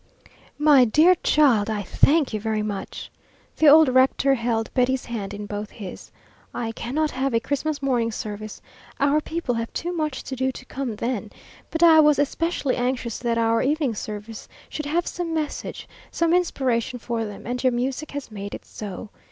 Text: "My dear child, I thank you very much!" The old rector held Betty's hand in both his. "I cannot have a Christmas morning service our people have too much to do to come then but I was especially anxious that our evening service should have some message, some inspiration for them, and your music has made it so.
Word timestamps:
"My 0.57 0.83
dear 0.83 1.13
child, 1.21 1.69
I 1.69 1.83
thank 1.83 2.33
you 2.33 2.39
very 2.39 2.63
much!" 2.63 3.11
The 3.57 3.67
old 3.67 3.87
rector 3.87 4.33
held 4.33 4.73
Betty's 4.73 5.05
hand 5.05 5.31
in 5.31 5.45
both 5.45 5.69
his. 5.69 6.09
"I 6.55 6.71
cannot 6.71 7.11
have 7.11 7.35
a 7.35 7.39
Christmas 7.39 7.83
morning 7.83 8.11
service 8.11 8.63
our 8.99 9.21
people 9.21 9.53
have 9.53 9.71
too 9.73 9.93
much 9.93 10.23
to 10.23 10.35
do 10.35 10.51
to 10.53 10.65
come 10.65 10.95
then 10.95 11.29
but 11.69 11.83
I 11.83 11.99
was 11.99 12.17
especially 12.17 12.77
anxious 12.77 13.19
that 13.19 13.37
our 13.37 13.61
evening 13.61 13.93
service 13.93 14.47
should 14.69 14.87
have 14.87 15.05
some 15.05 15.35
message, 15.35 15.87
some 16.09 16.33
inspiration 16.33 16.97
for 16.97 17.23
them, 17.23 17.45
and 17.45 17.63
your 17.63 17.71
music 17.71 18.09
has 18.13 18.31
made 18.31 18.55
it 18.55 18.65
so. 18.65 19.11